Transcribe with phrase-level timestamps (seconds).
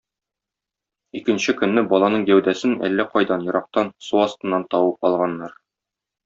[1.19, 5.55] Икенче көнне баланың гәүдәсен әллә кайдан ерактан, су астыннан табып алганнар.